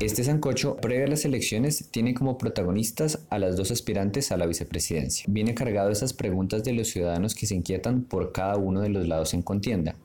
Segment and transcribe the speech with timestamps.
[0.00, 4.46] Este sancocho, previo a las elecciones, tiene como protagonistas a las dos aspirantes a la
[4.46, 5.26] vicepresidencia.
[5.28, 8.88] Viene cargado de esas preguntas de los ciudadanos que se inquietan por cada uno de
[8.88, 9.96] los lados en contienda.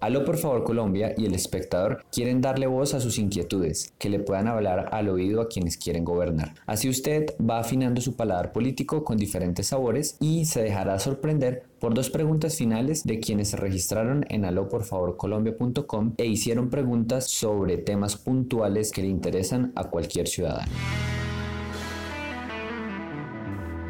[0.00, 4.20] Aló por favor Colombia y el espectador quieren darle voz a sus inquietudes, que le
[4.20, 6.54] puedan hablar al oído a quienes quieren gobernar.
[6.66, 11.94] Así usted va afinando su paladar político con diferentes sabores y se dejará sorprender por
[11.94, 18.92] dos preguntas finales de quienes se registraron en aloporfavorcolombia.com e hicieron preguntas sobre temas puntuales
[18.92, 20.70] que le interesan a cualquier ciudadano.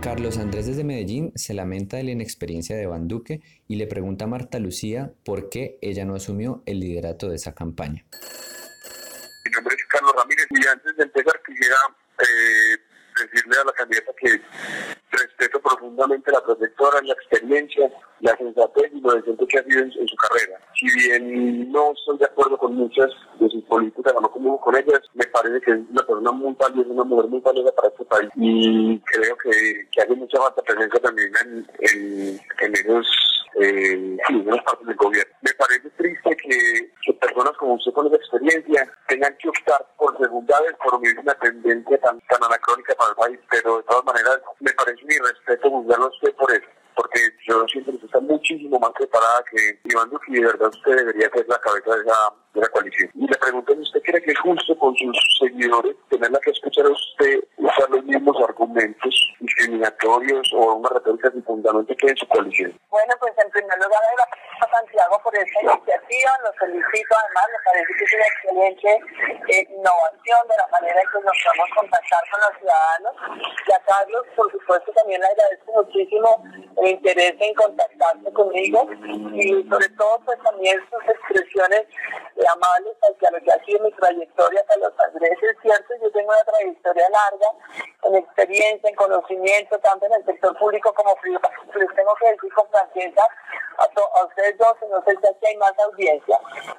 [0.09, 4.25] Carlos Andrés desde Medellín se lamenta de la inexperiencia de Van Duque y le pregunta
[4.25, 8.07] a Marta Lucía por qué ella no asumió el liderato de esa campaña.
[9.45, 11.77] Mi nombre es Carlos Ramírez y antes de empezar quisiera
[12.21, 12.79] eh,
[13.21, 14.41] decirle a la candidata que
[15.11, 15.61] respeto
[16.07, 20.59] la protectora, la experiencia, la sensatez y lo decente que ha sido en, su carrera.
[20.75, 23.09] Si bien no estoy de acuerdo con muchas
[23.41, 26.91] de sus políticas, no como con ellas, me parece que es una persona muy valiosa,
[26.91, 29.51] una mujer muy valiosa para este país y creo que,
[29.91, 33.07] que hace mucha falta presencia también en, en, en esos
[33.61, 35.35] eh, las partes del gobierno.
[35.43, 40.73] Me parece triste que, personas como usted con esa experiencia tengan que optar por segundades
[40.85, 45.05] por una tendencia tan, tan anacrónica para el país, pero de todas maneras me parece
[45.05, 49.45] mi respeto juzgarlo a usted por eso porque yo siento que está muchísimo más preparada
[49.53, 52.69] que Iván Duque y de verdad usted debería ser la cabeza de esa, de la
[52.71, 53.11] coalición.
[53.15, 56.91] Y le pregunto, ¿usted cree que es justo con sus seguidores tenerla que escuchar a
[56.91, 59.15] usted usar los mismos argumentos
[59.79, 62.79] discriminatorios o una retórica sin fundamento que en su coalición?
[62.91, 64.03] Bueno, pues en primer lugar,
[64.61, 68.91] a Santiago por esta iniciativa, los felicito además, me parece que es una excelente
[69.49, 73.15] eh, innovación de la manera en que nos podemos contactar con los ciudadanos.
[73.69, 76.45] Y a Carlos, por supuesto, también le agradezco muchísimo
[76.79, 78.89] el interés en contactarse conmigo
[79.35, 81.87] y sobre todo pues también sus expresiones
[82.47, 85.33] amables hacia lo que ha sido mi trayectoria hasta los Andrés.
[85.43, 87.49] Es cierto, yo tengo una trayectoria larga
[88.05, 91.51] en experiencia, en conocimiento, tanto en el sector público como privado.
[91.75, 93.23] Les tengo que decir con franqueza
[93.79, 96.39] a, ustedes dos, no sé si hay más audiencia,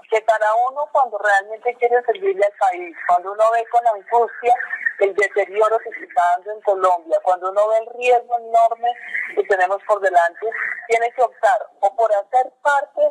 [0.09, 4.53] que cada uno cuando realmente quiere servirle al país, cuando uno ve con angustia
[4.99, 8.94] el deterioro que se está dando en Colombia, cuando uno ve el riesgo enorme
[9.35, 10.45] que tenemos por delante,
[10.88, 13.01] tiene que optar o por hacer parte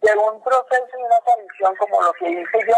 [0.00, 2.76] de un proceso y una coalición como lo que hice yo,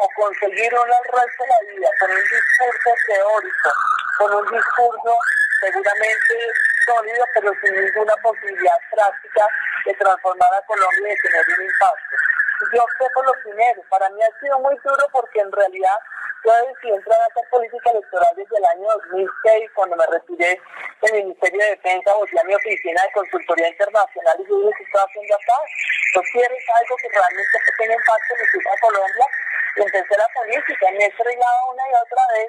[0.00, 3.70] o conseguir el resto de la vida con un discurso teórico,
[4.18, 5.18] con un discurso
[5.60, 6.34] seguramente
[6.86, 9.46] sólido, pero sin ninguna posibilidad práctica
[9.84, 12.16] de transformar a Colombia y de tener un impacto.
[12.72, 13.82] Yo opté por lo primero.
[13.90, 15.98] Para mí ha sido muy duro porque en realidad
[16.46, 20.60] yo decidí entrar a hacer política electoral desde el año 2006, cuando me retiré
[21.02, 24.84] del Ministerio de Defensa, volví a mi oficina de consultoría internacional y yo dije, ¿qué
[24.84, 25.58] estoy haciendo acá?
[26.14, 29.26] Yo quiero algo que realmente tenga impacto en la de Colombia
[29.76, 30.86] y empecé la política.
[30.92, 32.48] Me he estrellado una y otra vez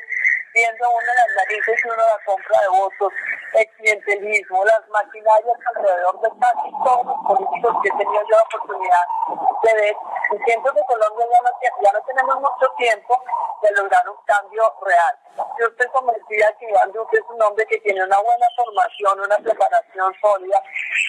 [0.57, 3.13] viendo uno las narices y uno la compra de votos,
[3.53, 8.47] el clientelismo, las maquinarias alrededor de casi todos los políticos que he tenido yo la
[8.49, 9.05] oportunidad
[9.63, 9.95] de ver.
[10.33, 11.51] Y siento que Colombia ya no,
[11.83, 13.15] ya no tenemos mucho tiempo
[13.61, 15.15] de lograr un cambio real.
[15.59, 19.37] Yo estoy convencida que Iván Duque es un hombre que tiene una buena formación, una
[19.37, 20.61] preparación sólida,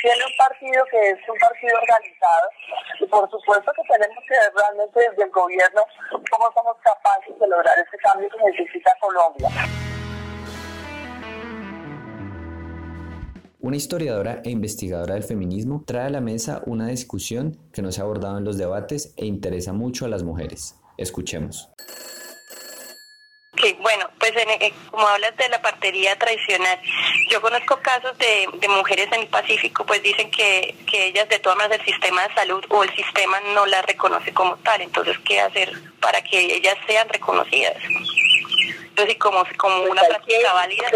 [0.03, 2.51] tiene un partido que es un partido organizado
[3.01, 5.83] y por supuesto que tenemos que ver realmente desde el gobierno
[6.31, 9.49] cómo somos capaces de lograr ese cambio que necesita Colombia.
[13.61, 18.01] Una historiadora e investigadora del feminismo trae a la mesa una discusión que no se
[18.01, 20.77] ha abordado en los debates e interesa mucho a las mujeres.
[20.97, 21.69] Escuchemos.
[23.61, 26.79] Sí, bueno, pues eh, como hablas de la partería tradicional,
[27.33, 31.59] yo conozco casos de, mujeres en el Pacífico, pues dicen que, que ellas de todas
[31.59, 35.41] maneras el sistema de salud o el sistema no las reconoce como tal, entonces ¿qué
[35.41, 37.75] hacer para que ellas sean reconocidas?
[38.99, 40.91] Entonces, como, como una pues práctica válida.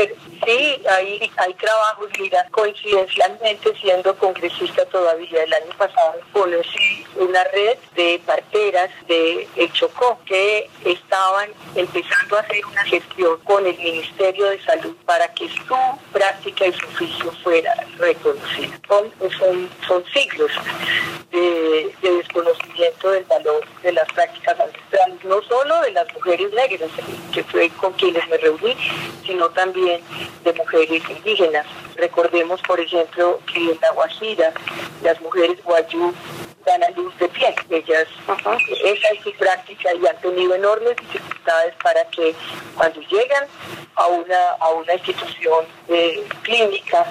[0.44, 7.78] Sí, hay, hay trabajos, mira, coincidencialmente siendo congresista todavía el año pasado, conocí una red
[7.94, 14.46] de parteras de El Chocó que estaban empezando a hacer una gestión con el Ministerio
[14.46, 15.76] de Salud para que su
[16.12, 18.80] práctica y su oficio fuera reconocida.
[18.88, 19.12] Son,
[19.86, 20.50] son, siglos
[21.30, 26.88] de, de desconocimiento del valor de las prácticas ancestrales, no solo de las mujeres negras,
[27.30, 28.74] que fue con quienes me reuní,
[29.26, 30.00] sino también
[30.44, 31.66] de mujeres indígenas.
[31.96, 34.54] Recordemos, por ejemplo, que en la Guajira
[35.02, 36.14] las mujeres guayú
[36.64, 37.54] dan a luz de pie.
[37.68, 38.08] Ellas,
[38.84, 42.34] esa es su práctica y han tenido enormes dificultades para que
[42.74, 43.44] cuando llegan
[43.96, 47.06] a una, a una institución eh, clínica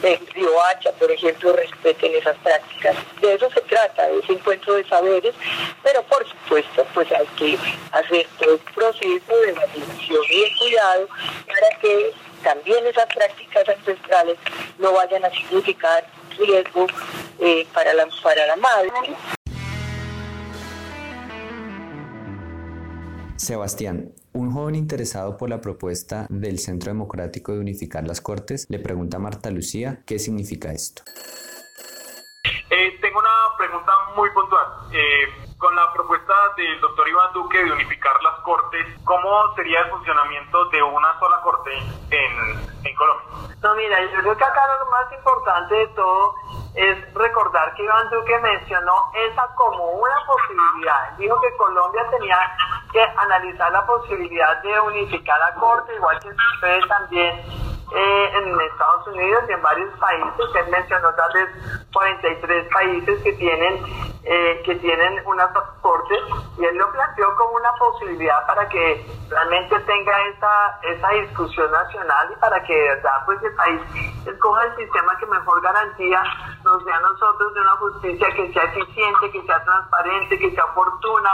[0.00, 2.96] de Riohacha, por ejemplo, respeten esas prácticas.
[3.20, 5.34] De eso se trata, de ese encuentro de saberes,
[5.82, 7.56] pero por supuesto, pues hay que
[7.90, 11.08] hacer todo un proceso de validación y de cuidado
[11.46, 12.12] para que
[12.42, 14.38] también esas prácticas ancestrales
[14.78, 16.04] no vayan a significar
[16.38, 16.86] riesgo
[17.40, 18.90] eh, para, la, para la madre.
[23.36, 28.78] Sebastián, un joven interesado por la propuesta del Centro Democrático de unificar las Cortes le
[28.78, 31.02] pregunta a Marta Lucía qué significa esto.
[32.70, 34.66] Eh, tengo una pregunta muy puntual.
[34.92, 39.90] Eh, con la propuesta del doctor Iván Duque de unificar las Cortes, ¿cómo sería el
[39.90, 41.70] funcionamiento de una sola Corte
[42.10, 43.54] en, en Colombia?
[43.62, 46.34] No, mira, yo creo que acá lo más importante de todo
[46.74, 51.16] es recordar que Iván Duque mencionó esa como una posibilidad.
[51.16, 52.38] Dijo que Colombia tenía
[52.90, 59.06] que analizar la posibilidad de unificar la Corte, igual que sucede también eh, en Estados
[59.08, 60.46] Unidos y en varios países.
[60.54, 61.48] Él mencionó tal vez
[61.92, 65.50] 43 países que tienen eh, que tienen unas
[65.80, 66.18] cortes
[66.56, 72.28] y él lo planteó como una posibilidad para que realmente tenga esa, esa discusión nacional
[72.30, 73.80] y para que de verdad pues el país
[74.24, 76.22] escoja el sistema que mejor garantía
[76.64, 81.30] nos a nosotros de una justicia que sea eficiente, que sea transparente, que sea oportuna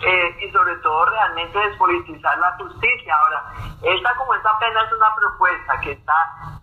[0.00, 3.14] eh, y sobre todo realmente despolitizar la justicia.
[3.14, 3.52] Ahora,
[3.82, 6.14] esta como es apenas una propuesta que está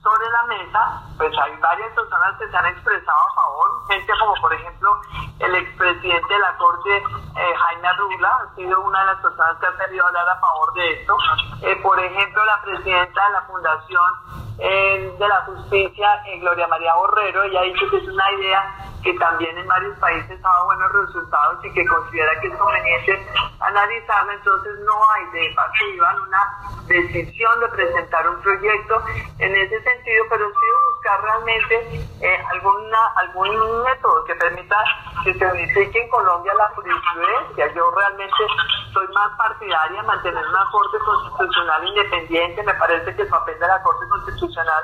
[0.01, 4.33] sobre la mesa, pues hay varias personas que se han expresado a favor, gente como
[4.41, 5.01] por ejemplo
[5.39, 9.67] el expresidente de la Corte, eh, Jaime Arrula, ha sido una de las personas que
[9.67, 11.17] ha querido hablar a favor de esto.
[11.61, 17.43] Eh, por ejemplo, la presidenta de la Fundación eh, de la Justicia, Gloria María Borrero,
[17.43, 20.91] ella ha dicho que es una idea que también en varios países ha dado buenos
[20.91, 23.25] resultados y que considera que es conveniente
[23.59, 24.33] analizarla.
[24.33, 25.79] Entonces no hay de parte
[26.27, 29.01] una decisión de presentar un proyecto
[29.37, 30.65] en ese sentido, pero sí
[31.17, 34.75] realmente eh, alguna, algún método que permita
[35.23, 37.73] que se unifique en Colombia la jurisprudencia.
[37.73, 38.47] Yo realmente
[38.93, 42.63] soy más partidaria de mantener una Corte Constitucional independiente.
[42.63, 44.83] Me parece que el papel de la Corte Constitucional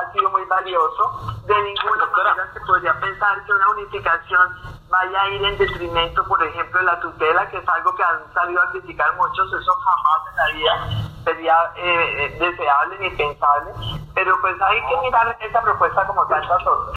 [0.00, 1.36] ha sido muy valioso.
[1.46, 2.10] De ninguna
[2.52, 4.48] se podría pensar que una unificación
[4.88, 8.34] vaya a ir en detrimento, por ejemplo, de la tutela, que es algo que han
[8.34, 13.70] salido a criticar muchos, eso jamás en la vida sería eh, eh, deseable ni pensable,
[14.14, 16.96] pero pues hay que mirar esta propuesta como tantas otras.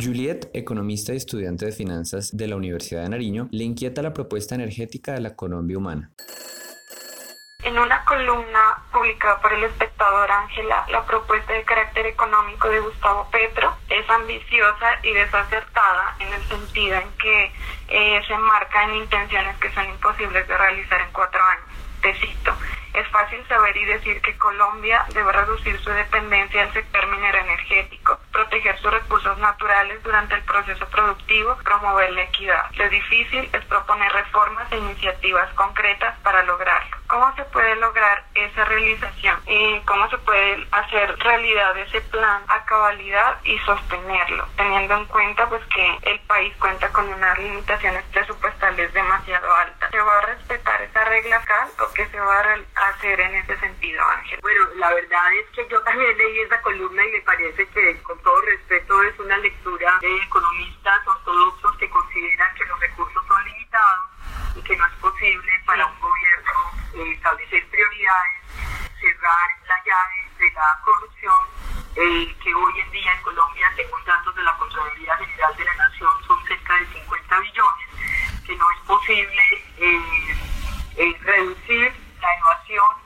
[0.00, 4.54] Juliet, economista y estudiante de finanzas de la Universidad de Nariño, le inquieta la propuesta
[4.54, 6.10] energética de la Colombia humana.
[7.62, 13.30] En una columna publicada por el espectador Ángela, la propuesta de carácter económico de Gustavo
[13.30, 17.52] Petro es ambiciosa y desacertada en el sentido en que
[17.86, 21.64] eh, se enmarca en intenciones que son imposibles de realizar en cuatro años.
[22.00, 22.52] Te cito,
[22.94, 28.18] es fácil saber y decir que Colombia debe reducir su dependencia al sector minero energético,
[28.32, 32.70] proteger sus recursos naturales durante el proceso productivo, promover la equidad.
[32.72, 37.01] Lo difícil es proponer reformas e iniciativas concretas para lograrlo.
[37.12, 39.38] ¿Cómo se puede lograr esa realización?
[39.46, 44.48] ¿Y cómo se puede hacer realidad ese plan a cabalidad y sostenerlo?
[44.56, 49.90] Teniendo en cuenta pues que el país cuenta con unas limitaciones presupuestales demasiado altas.
[49.90, 53.60] ¿Se va a respetar esa regla cal o qué se va a hacer en ese
[53.60, 54.38] sentido, Ángel?
[54.40, 58.18] Bueno, la verdad es que yo también leí esa columna y me parece que con
[58.22, 64.12] todo respeto es una lectura de economistas ortodoxos que consideran que los recursos son limitados
[64.56, 68.42] y que no es posible para un gobierno eh, establecer prioridades,
[69.00, 71.40] cerrar la llave de la corrupción,
[71.96, 75.74] eh, que hoy en día en Colombia, según datos de la Contraloría General de la
[75.74, 77.88] Nación, son cerca de 50 billones,
[78.46, 79.42] que no es posible
[79.78, 83.02] eh, reducir la innovación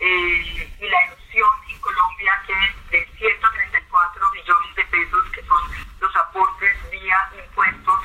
[0.00, 5.62] y la ilusión en Colombia, que es de 134 billones de pesos, que son
[6.00, 8.00] los aportes vía impuestos,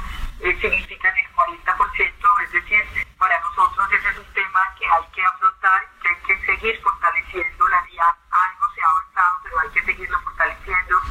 [0.61, 2.83] significan el 40%, es decir,
[3.17, 7.67] para nosotros ese es un tema que hay que afrontar, que hay que seguir fortaleciendo
[7.67, 8.15] la vía.
[8.31, 11.01] Algo se ha avanzado, pero hay que seguirlo fortaleciendo.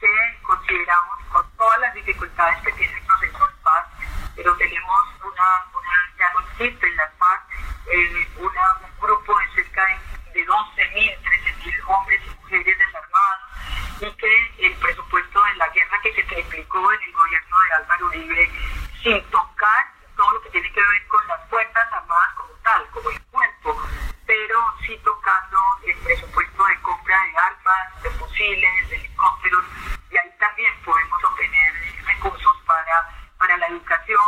[0.00, 3.86] Que consideramos con todas las dificultades que tiene el proceso de paz,
[4.34, 7.40] pero tenemos una, una ya no existe en las paz,
[7.86, 13.52] eh, una, un grupo de cerca de, de 12.000, 13.000 hombres y mujeres desarmados
[14.02, 18.06] y que el presupuesto de la guerra que se triplicó en el gobierno de Álvaro
[18.06, 18.50] Uribe
[19.00, 19.86] sin tocar
[20.16, 23.82] todo lo que tiene que ver con las Fuerzas Armadas como tal, como el cuerpo,
[24.26, 29.64] pero sí tocando el presupuesto de compra de armas, de fusiles, de helicópteros,
[30.10, 30.72] y ahí también
[33.58, 34.18] la educación,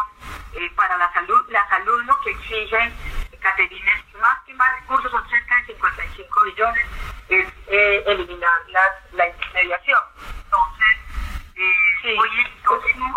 [0.55, 1.47] eh, para la salud.
[1.49, 2.93] La salud lo que exige,
[3.41, 6.87] Caterina, es más que más recursos, son cerca de 55 billones,
[7.29, 10.01] es eh, eliminar las, la intermediación.
[10.45, 10.95] Entonces,
[11.57, 12.31] eh, hoy,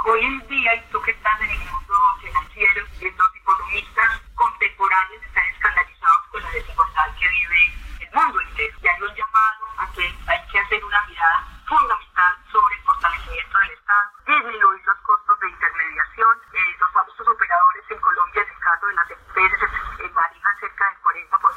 [0.06, 5.46] hoy, en día, y tú que estás en el mundo financiero, los economistas contemporáneos están
[5.48, 8.78] escandalizados con la desigualdad que vive el mundo entero.
[8.82, 13.58] Y hay un llamado a que hay que hacer una mirada fundamental sobre el fortalecimiento
[13.60, 16.38] del Estado, disminuir los costos de intermediación.
[16.54, 20.86] Eh, los famosos operadores en Colombia, en el caso de las empresas, eh, manejan cerca
[20.86, 21.57] del 40%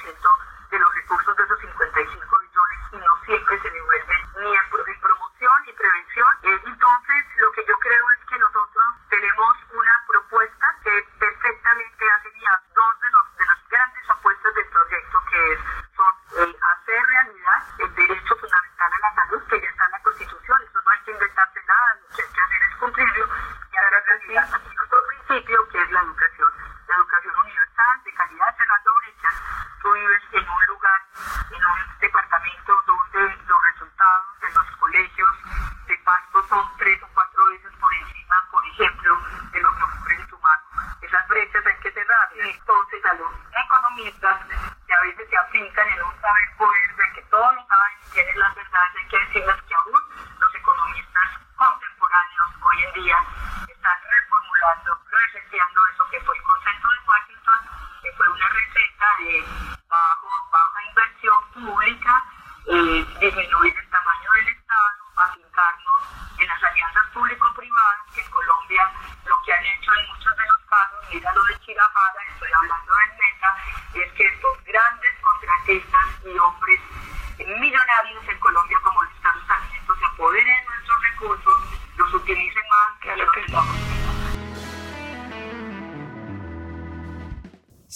[0.71, 5.53] de los recursos de esos 55 billones y no siempre se devuelven ni en, promoción
[5.67, 6.29] ni prevención.
[6.43, 12.31] Eh, entonces, lo que yo creo es que nosotros tenemos una propuesta que perfectamente hace
[12.75, 15.61] dos de, los, de las grandes apuestas del proyecto, que es,
[16.39, 20.59] eh, hacer realidad el derecho fundamental a la salud, que ya está en la Constitución,
[20.63, 23.27] eso no hay que inventarse nada, lo que hay que hacer es cumplirlo,
[23.71, 26.49] y hacer realidad otro principio que es la educación.
[26.89, 29.35] La educación universal, de calidad, cerrando brechas.
[29.83, 31.01] Tú vives en un lugar,
[31.51, 35.31] en un departamento donde los resultados de los colegios
[35.87, 39.21] de pasto son tres o cuatro veces por encima, por ejemplo,
[39.53, 40.71] de lo que ocurre en Tumaco.
[41.03, 42.29] Esas brechas hay que cerrar.
[42.35, 43.33] Entonces, a los
[43.65, 44.47] economistas
[44.87, 47.67] que a veces se afincan en un saber poder de que todos lo
[48.37, 50.01] las verdades, hay que decirles que aún
[50.39, 53.17] los economistas contemporáneos hoy en día
[53.69, 57.61] están reformulando, reseteando eso que fue el consenso de Washington,
[58.03, 59.45] que fue una receta de
[59.89, 62.25] bajo, baja inversión pública,
[62.67, 66.03] eh, disminuir el tamaño del Estado, afincarnos
[66.39, 68.91] en las alianzas público-privadas, que en Colombia
[69.27, 72.93] lo que han hecho en muchos de los casos, mira lo de Chirajara, estoy hablando
[72.95, 73.57] del Meta,
[73.95, 76.81] es que estos grandes contratistas y hombres
[77.47, 77.90] millonarios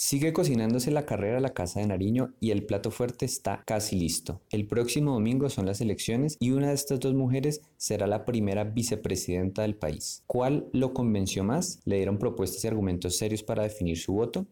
[0.07, 3.95] Sigue cocinándose la carrera a la Casa de Nariño y el plato fuerte está casi
[3.95, 4.39] listo.
[4.51, 8.65] El próximo domingo son las elecciones y una de estas dos mujeres será la primera
[8.65, 10.21] vicepresidenta del país.
[10.27, 11.79] ¿Cuál lo convenció más?
[11.85, 14.45] ¿Le dieron propuestas y argumentos serios para definir su voto?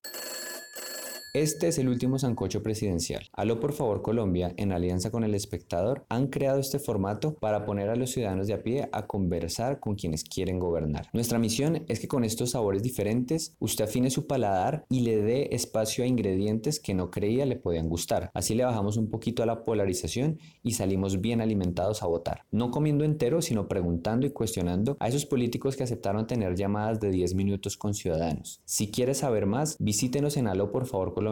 [1.35, 3.27] Este es el último sancocho presidencial.
[3.33, 7.89] Aló por favor Colombia, en alianza con el espectador, han creado este formato para poner
[7.89, 11.07] a los ciudadanos de a pie a conversar con quienes quieren gobernar.
[11.11, 15.49] Nuestra misión es que con estos sabores diferentes usted afine su paladar y le dé
[15.53, 18.29] espacio a ingredientes que no creía le podían gustar.
[18.35, 22.45] Así le bajamos un poquito a la polarización y salimos bien alimentados a votar.
[22.51, 27.09] No comiendo entero, sino preguntando y cuestionando a esos políticos que aceptaron tener llamadas de
[27.09, 28.61] 10 minutos con ciudadanos.
[28.65, 31.22] Si quiere saber más, visítenos en Aló por favor Colombia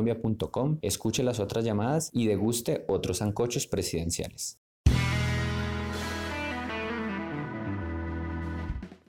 [0.81, 4.60] escuche las otras llamadas y deguste otros ancochos presidenciales.